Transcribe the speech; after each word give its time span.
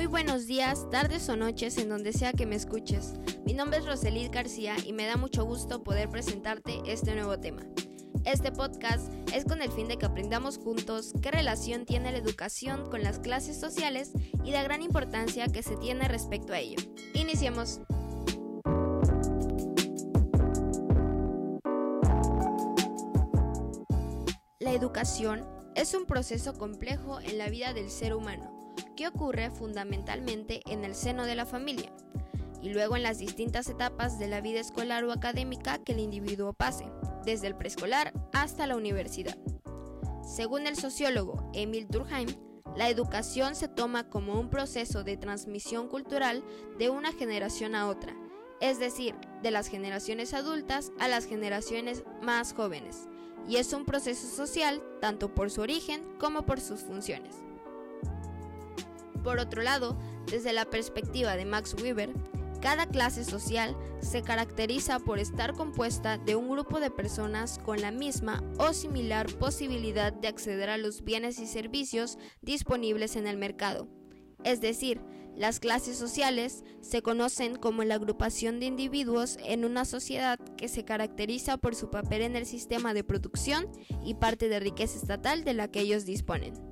Muy 0.00 0.06
buenos 0.06 0.46
días, 0.46 0.88
tardes 0.88 1.28
o 1.28 1.36
noches 1.36 1.76
en 1.76 1.90
donde 1.90 2.14
sea 2.14 2.32
que 2.32 2.46
me 2.46 2.56
escuches. 2.56 3.12
Mi 3.44 3.52
nombre 3.52 3.80
es 3.80 3.84
Roselid 3.84 4.30
García 4.32 4.74
y 4.86 4.94
me 4.94 5.04
da 5.04 5.18
mucho 5.18 5.44
gusto 5.44 5.82
poder 5.82 6.08
presentarte 6.08 6.80
este 6.86 7.14
nuevo 7.14 7.38
tema. 7.38 7.60
Este 8.24 8.50
podcast 8.50 9.12
es 9.34 9.44
con 9.44 9.60
el 9.60 9.70
fin 9.70 9.88
de 9.88 9.98
que 9.98 10.06
aprendamos 10.06 10.56
juntos 10.56 11.12
qué 11.20 11.30
relación 11.30 11.84
tiene 11.84 12.12
la 12.12 12.16
educación 12.16 12.88
con 12.88 13.02
las 13.02 13.18
clases 13.18 13.60
sociales 13.60 14.12
y 14.42 14.52
la 14.52 14.62
gran 14.62 14.80
importancia 14.80 15.48
que 15.48 15.62
se 15.62 15.76
tiene 15.76 16.08
respecto 16.08 16.54
a 16.54 16.60
ello. 16.60 16.78
Iniciemos. 17.12 17.82
La 24.60 24.72
educación 24.72 25.46
es 25.74 25.92
un 25.92 26.06
proceso 26.06 26.54
complejo 26.54 27.20
en 27.20 27.36
la 27.36 27.50
vida 27.50 27.74
del 27.74 27.90
ser 27.90 28.14
humano 28.14 28.59
ocurre 29.08 29.50
fundamentalmente 29.50 30.62
en 30.66 30.84
el 30.84 30.94
seno 30.94 31.24
de 31.24 31.34
la 31.34 31.46
familia 31.46 31.92
y 32.62 32.70
luego 32.70 32.96
en 32.96 33.02
las 33.02 33.18
distintas 33.18 33.68
etapas 33.68 34.18
de 34.18 34.28
la 34.28 34.40
vida 34.40 34.60
escolar 34.60 35.04
o 35.04 35.12
académica 35.12 35.78
que 35.78 35.92
el 35.92 36.00
individuo 36.00 36.52
pase, 36.52 36.86
desde 37.24 37.46
el 37.46 37.56
preescolar 37.56 38.12
hasta 38.32 38.66
la 38.66 38.76
universidad. 38.76 39.36
Según 40.22 40.66
el 40.66 40.76
sociólogo 40.76 41.50
Emil 41.54 41.88
Durkheim, 41.88 42.28
la 42.76 42.88
educación 42.88 43.56
se 43.56 43.68
toma 43.68 44.08
como 44.08 44.38
un 44.38 44.48
proceso 44.48 45.02
de 45.02 45.16
transmisión 45.16 45.88
cultural 45.88 46.44
de 46.78 46.90
una 46.90 47.12
generación 47.12 47.74
a 47.74 47.88
otra, 47.88 48.14
es 48.60 48.78
decir, 48.78 49.14
de 49.42 49.50
las 49.50 49.68
generaciones 49.68 50.34
adultas 50.34 50.92
a 51.00 51.08
las 51.08 51.24
generaciones 51.26 52.04
más 52.22 52.52
jóvenes, 52.52 53.08
y 53.48 53.56
es 53.56 53.72
un 53.72 53.84
proceso 53.84 54.28
social 54.28 54.82
tanto 55.00 55.34
por 55.34 55.50
su 55.50 55.62
origen 55.62 56.04
como 56.18 56.46
por 56.46 56.60
sus 56.60 56.80
funciones. 56.80 57.36
Por 59.22 59.38
otro 59.38 59.62
lado, 59.62 59.98
desde 60.26 60.52
la 60.52 60.64
perspectiva 60.64 61.36
de 61.36 61.44
Max 61.44 61.74
Weber, 61.80 62.10
cada 62.60 62.86
clase 62.86 63.24
social 63.24 63.74
se 64.00 64.22
caracteriza 64.22 64.98
por 64.98 65.18
estar 65.18 65.54
compuesta 65.54 66.18
de 66.18 66.36
un 66.36 66.50
grupo 66.50 66.78
de 66.78 66.90
personas 66.90 67.58
con 67.58 67.80
la 67.80 67.90
misma 67.90 68.42
o 68.58 68.74
similar 68.74 69.32
posibilidad 69.38 70.12
de 70.12 70.28
acceder 70.28 70.68
a 70.68 70.76
los 70.76 71.02
bienes 71.02 71.38
y 71.38 71.46
servicios 71.46 72.18
disponibles 72.42 73.16
en 73.16 73.26
el 73.26 73.38
mercado. 73.38 73.88
Es 74.44 74.60
decir, 74.60 75.00
las 75.36 75.58
clases 75.58 75.96
sociales 75.96 76.64
se 76.82 77.00
conocen 77.00 77.56
como 77.56 77.82
la 77.82 77.94
agrupación 77.94 78.60
de 78.60 78.66
individuos 78.66 79.38
en 79.42 79.64
una 79.64 79.86
sociedad 79.86 80.38
que 80.58 80.68
se 80.68 80.84
caracteriza 80.84 81.56
por 81.56 81.74
su 81.74 81.88
papel 81.88 82.20
en 82.20 82.36
el 82.36 82.44
sistema 82.44 82.92
de 82.92 83.04
producción 83.04 83.66
y 84.04 84.14
parte 84.14 84.50
de 84.50 84.60
riqueza 84.60 84.98
estatal 84.98 85.44
de 85.44 85.54
la 85.54 85.68
que 85.68 85.80
ellos 85.80 86.04
disponen. 86.04 86.69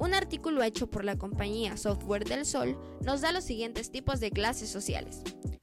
Un 0.00 0.14
artículo 0.14 0.62
hecho 0.62 0.88
por 0.88 1.04
la 1.04 1.18
compañía 1.18 1.76
Software 1.76 2.24
del 2.24 2.46
Sol 2.46 2.78
nos 3.04 3.20
da 3.20 3.32
los 3.32 3.44
siguientes 3.44 3.90
tipos 3.90 4.20
de 4.20 4.30
clases 4.30 4.70
sociales. 4.70 5.22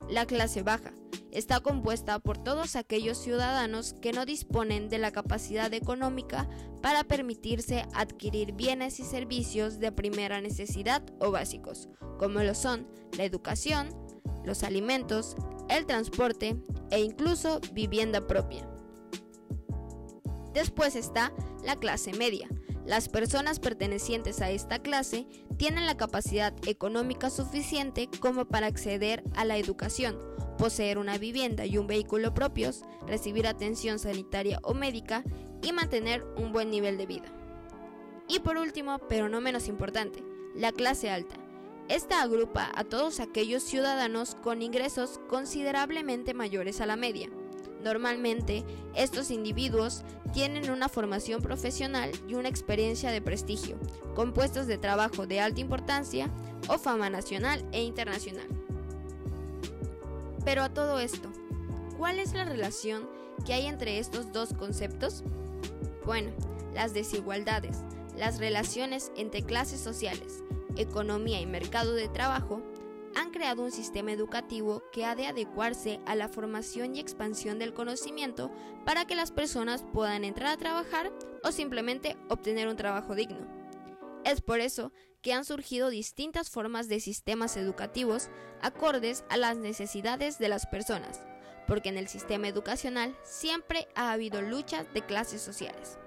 La 0.09 0.25
clase 0.25 0.61
baja 0.61 0.94
está 1.31 1.61
compuesta 1.61 2.19
por 2.19 2.38
todos 2.38 2.75
aquellos 2.75 3.17
ciudadanos 3.17 3.94
que 3.94 4.11
no 4.11 4.25
disponen 4.25 4.89
de 4.89 5.00
la 5.00 5.11
capacidad 5.11 5.73
económica 5.73 6.50
para 6.81 7.03
permitirse 7.03 7.86
adquirir 7.94 8.53
bienes 8.53 9.00
y 9.00 9.03
servicios 9.03 9.80
de 9.80 9.91
primera 9.91 10.41
necesidad 10.41 11.03
o 11.19 11.31
básicos, 11.31 11.89
como 12.19 12.44
lo 12.44 12.56
son 12.56 12.88
la 13.17 13.23
educación, 13.23 13.89
los 14.44 14.63
alimentos, 14.63 15.36
el 15.69 15.86
transporte 15.86 16.58
e 16.91 17.00
incluso 17.00 17.59
vivienda 17.73 18.28
propia. 18.28 18.67
Después 20.53 20.95
está 20.95 21.33
la 21.66 21.75
clase 21.75 22.13
media, 22.13 22.47
las 22.86 23.09
personas 23.09 23.59
pertenecientes 23.59 24.41
a 24.41 24.52
esta 24.52 24.80
clase 24.80 25.28
tienen 25.58 25.88
la 25.88 25.97
capacidad 25.97 26.53
económica 26.67 27.30
suficiente 27.30 28.09
como 28.19 28.45
para 28.45 28.67
acceder 28.67 29.23
a 29.35 29.44
la 29.44 29.57
educación, 29.57 30.19
poseer 30.57 31.00
una 31.00 31.18
vivienda 31.18 31.66
y 31.66 31.78
un 31.79 31.88
vehículo 31.88 32.34
propios, 32.34 32.84
recibir 33.07 33.47
atención 33.47 33.97
sanitaria 33.97 34.59
o 34.62 34.75
médica 34.75 35.23
y 35.63 35.72
mantener 35.72 36.23
un 36.38 36.51
buen 36.51 36.69
nivel 36.69 36.97
de 36.97 37.07
vida. 37.07 37.34
Y 38.28 38.40
por 38.40 38.57
último, 38.57 39.00
pero 39.09 39.29
no 39.29 39.41
menos 39.41 39.67
importante, 39.67 40.23
la 40.56 40.72
clase 40.72 41.09
alta. 41.09 41.35
Esta 41.90 42.22
agrupa 42.22 42.72
a 42.73 42.84
todos 42.84 43.19
aquellos 43.19 43.63
ciudadanos 43.63 44.35
con 44.35 44.62
ingresos 44.62 45.19
considerablemente 45.28 46.34
mayores 46.34 46.81
a 46.81 46.85
la 46.85 46.96
media 46.96 47.29
Normalmente, 47.85 48.66
estos 48.96 49.29
individuos 49.29 50.01
tienen 50.34 50.72
una 50.72 50.90
formación 50.90 51.44
profesional 51.44 52.12
y 52.28 52.34
una 52.34 52.50
experiencia 52.50 53.12
de 53.12 53.22
prestigio, 53.22 53.78
con 54.16 54.34
puestos 54.34 54.66
de 54.66 54.79
trabajo 54.79 55.28
de 55.28 55.40
alta 55.40 55.62
importancia 55.62 56.31
o 56.68 56.79
fama 56.79 57.12
nacional 57.12 57.63
e 57.73 57.84
internacional. 57.84 58.47
Pero 60.44 60.63
a 60.63 60.73
todo 60.73 61.00
esto, 61.00 61.29
¿cuál 61.96 62.18
es 62.18 62.34
la 62.34 62.46
relación 62.46 63.07
que 63.46 63.53
hay 63.53 63.68
entre 63.68 64.00
estos 64.00 64.31
dos 64.31 64.56
conceptos? 64.56 65.23
Bueno, 66.07 66.31
las 66.73 66.96
desigualdades, 66.96 67.78
las 68.17 68.40
relaciones 68.40 69.12
entre 69.16 69.44
clases 69.44 69.79
sociales, 69.79 70.41
economía 70.75 71.40
y 71.40 71.46
mercado 71.46 71.94
de 71.94 72.09
trabajo 72.09 72.63
han 73.16 73.31
creado 73.31 73.64
un 73.64 73.72
sistema 73.72 74.12
educativo 74.12 74.84
que 74.92 75.06
ha 75.06 75.16
de 75.16 75.28
adecuarse 75.28 76.00
a 76.06 76.16
la 76.16 76.28
formación 76.28 76.96
y 76.96 77.00
expansión 77.00 77.58
del 77.58 77.74
conocimiento 77.74 78.52
para 78.86 79.06
que 79.06 79.16
las 79.16 79.31
personas 79.31 79.84
puedan 79.94 80.24
entrar 80.24 80.53
a 80.53 80.58
trabajar 80.58 81.12
o 81.44 81.52
simplemente 81.52 82.18
obtener 82.30 82.68
un 82.68 82.76
trabajo 82.76 83.16
digno. 83.16 83.48
Es 84.26 84.42
por 84.42 84.59
eso 84.59 84.92
que 85.22 85.34
han 85.34 85.46
surgido 85.46 85.90
distintas 85.90 86.50
formas 86.50 86.88
de 86.88 87.00
sistemas 87.00 87.58
educativos 87.58 88.30
acordes 88.62 89.24
a 89.30 89.38
las 89.38 89.58
necesidades 89.58 90.38
de 90.38 90.50
las 90.50 90.68
personas, 90.68 91.22
porque 91.68 91.90
en 91.90 91.97
el 91.97 92.08
sistema 92.08 92.47
educacional 92.47 93.16
siempre 93.24 93.88
ha 93.96 94.12
habido 94.12 94.42
luchas 94.42 94.86
de 94.94 95.02
clases 95.02 95.42
sociales. 95.42 95.97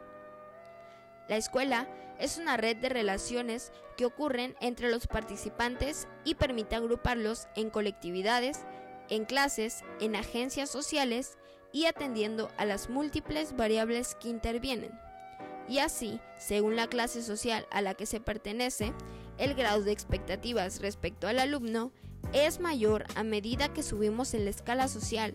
La 1.29 1.37
escuela 1.37 1.89
es 2.19 2.39
una 2.39 2.57
red 2.57 2.77
de 2.77 2.89
relaciones 2.89 3.73
que 3.97 4.07
ocurren 4.07 4.57
entre 4.61 4.91
los 4.91 5.07
participantes 5.07 6.09
y 6.25 6.35
permite 6.35 6.77
agruparlos 6.77 7.49
en 7.55 7.71
colectividades, 7.71 8.61
en 9.09 9.25
clases, 9.25 9.85
en 10.01 10.17
agencias 10.17 10.71
sociales 10.71 11.39
y 11.73 11.87
atendiendo 11.87 12.51
a 12.57 12.65
las 12.65 12.89
múltiples 12.89 13.57
variables 13.57 14.15
que 14.17 14.29
intervienen. 14.29 14.93
Y 15.69 15.79
así, 15.81 16.21
según 16.39 16.77
la 16.77 16.89
clase 16.89 17.23
social 17.23 17.67
a 17.71 17.83
la 17.83 17.95
que 17.95 18.07
se 18.07 18.21
pertenece, 18.21 18.93
el 19.37 19.55
grado 19.55 19.83
de 19.83 19.93
expectativas 19.93 20.81
respecto 20.81 21.29
al 21.29 21.39
alumno 21.39 21.93
es 22.33 22.59
mayor 22.59 23.05
a 23.15 23.23
medida 23.23 23.73
que 23.73 23.83
subimos 23.83 24.35
en 24.35 24.45
la 24.45 24.51
escala 24.51 24.89
social. 24.89 25.35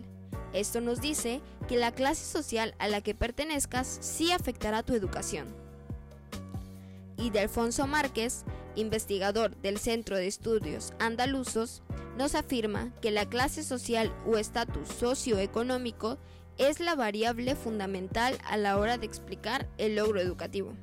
Esto 0.52 0.80
nos 0.80 1.00
dice 1.00 1.40
que 1.68 1.76
la 1.76 1.92
clase 1.92 2.24
social 2.24 2.74
a 2.78 2.88
la 2.88 3.00
que 3.00 3.14
pertenezcas 3.14 3.98
sí 4.00 4.32
afectará 4.32 4.82
tu 4.82 4.94
educación 4.94 5.63
y 7.16 7.30
de 7.30 7.40
Alfonso 7.40 7.86
Márquez, 7.86 8.44
investigador 8.74 9.56
del 9.56 9.78
Centro 9.78 10.16
de 10.16 10.26
Estudios 10.26 10.92
Andalusos, 10.98 11.82
nos 12.16 12.34
afirma 12.34 12.92
que 13.00 13.10
la 13.10 13.28
clase 13.28 13.62
social 13.62 14.12
o 14.26 14.36
estatus 14.36 14.88
socioeconómico 14.88 16.18
es 16.58 16.80
la 16.80 16.94
variable 16.94 17.56
fundamental 17.56 18.38
a 18.44 18.56
la 18.56 18.78
hora 18.78 18.98
de 18.98 19.06
explicar 19.06 19.68
el 19.78 19.96
logro 19.96 20.20
educativo. 20.20 20.74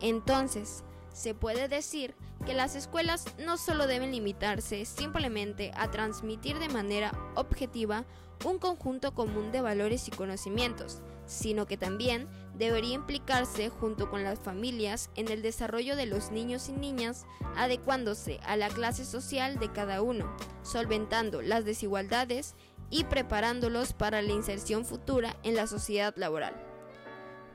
Entonces, 0.00 0.84
se 1.12 1.34
puede 1.34 1.68
decir 1.68 2.14
que 2.46 2.54
las 2.54 2.74
escuelas 2.74 3.24
no 3.38 3.56
solo 3.56 3.86
deben 3.86 4.12
limitarse 4.12 4.84
simplemente 4.84 5.72
a 5.76 5.90
transmitir 5.90 6.58
de 6.58 6.68
manera 6.68 7.12
objetiva 7.34 8.04
un 8.44 8.58
conjunto 8.58 9.14
común 9.14 9.52
de 9.52 9.60
valores 9.60 10.08
y 10.08 10.10
conocimientos, 10.10 11.02
sino 11.32 11.66
que 11.66 11.76
también 11.76 12.28
debería 12.54 12.94
implicarse 12.94 13.70
junto 13.70 14.10
con 14.10 14.22
las 14.22 14.38
familias 14.38 15.10
en 15.16 15.28
el 15.28 15.42
desarrollo 15.42 15.96
de 15.96 16.06
los 16.06 16.30
niños 16.30 16.68
y 16.68 16.72
niñas, 16.72 17.26
adecuándose 17.56 18.38
a 18.44 18.56
la 18.56 18.68
clase 18.68 19.04
social 19.04 19.58
de 19.58 19.72
cada 19.72 20.02
uno, 20.02 20.36
solventando 20.62 21.42
las 21.42 21.64
desigualdades 21.64 22.54
y 22.90 23.04
preparándolos 23.04 23.94
para 23.94 24.20
la 24.20 24.32
inserción 24.32 24.84
futura 24.84 25.36
en 25.42 25.54
la 25.54 25.66
sociedad 25.66 26.14
laboral. 26.16 26.54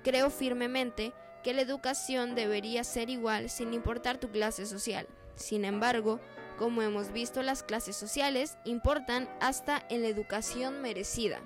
Creo 0.03 0.29
firmemente 0.29 1.13
que 1.43 1.53
la 1.53 1.61
educación 1.61 2.33
debería 2.33 2.83
ser 2.83 3.09
igual 3.09 3.49
sin 3.49 3.73
importar 3.73 4.17
tu 4.17 4.29
clase 4.29 4.65
social. 4.65 5.07
Sin 5.35 5.63
embargo, 5.63 6.19
como 6.57 6.81
hemos 6.81 7.11
visto, 7.11 7.43
las 7.43 7.61
clases 7.61 7.95
sociales 7.95 8.57
importan 8.65 9.29
hasta 9.39 9.85
en 9.89 10.01
la 10.01 10.07
educación 10.07 10.81
merecida. 10.81 11.39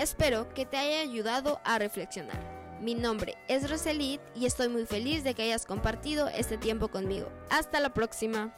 Espero 0.00 0.48
que 0.54 0.64
te 0.64 0.78
haya 0.78 1.02
ayudado 1.02 1.60
a 1.62 1.78
reflexionar. 1.78 2.40
Mi 2.80 2.94
nombre 2.94 3.34
es 3.48 3.68
Roselit 3.68 4.22
y 4.34 4.46
estoy 4.46 4.70
muy 4.70 4.86
feliz 4.86 5.24
de 5.24 5.34
que 5.34 5.42
hayas 5.42 5.66
compartido 5.66 6.26
este 6.30 6.56
tiempo 6.56 6.88
conmigo. 6.88 7.28
Hasta 7.50 7.80
la 7.80 7.92
próxima. 7.92 8.56